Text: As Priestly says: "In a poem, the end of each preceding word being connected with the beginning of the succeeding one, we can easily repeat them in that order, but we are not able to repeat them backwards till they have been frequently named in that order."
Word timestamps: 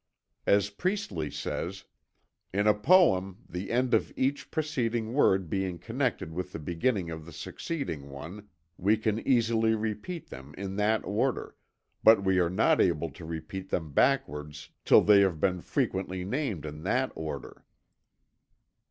As 0.47 0.71
Priestly 0.71 1.29
says: 1.29 1.83
"In 2.51 2.65
a 2.65 2.73
poem, 2.73 3.37
the 3.47 3.69
end 3.69 3.93
of 3.93 4.11
each 4.17 4.49
preceding 4.49 5.13
word 5.13 5.47
being 5.47 5.77
connected 5.77 6.33
with 6.33 6.53
the 6.53 6.57
beginning 6.59 7.11
of 7.11 7.23
the 7.23 7.31
succeeding 7.31 8.09
one, 8.09 8.49
we 8.79 8.97
can 8.97 9.19
easily 9.27 9.75
repeat 9.75 10.31
them 10.31 10.55
in 10.57 10.75
that 10.77 11.05
order, 11.05 11.55
but 12.03 12.23
we 12.23 12.39
are 12.39 12.49
not 12.49 12.81
able 12.81 13.11
to 13.11 13.25
repeat 13.25 13.69
them 13.69 13.91
backwards 13.91 14.71
till 14.85 15.01
they 15.01 15.19
have 15.21 15.39
been 15.39 15.61
frequently 15.61 16.25
named 16.25 16.65
in 16.65 16.81
that 16.81 17.11
order." 17.13 17.63